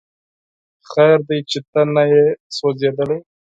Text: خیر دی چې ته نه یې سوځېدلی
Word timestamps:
خیر 0.91 1.17
دی 1.27 1.39
چې 1.49 1.59
ته 1.71 1.81
نه 1.93 2.03
یې 2.11 2.25
سوځېدلی 2.55 3.19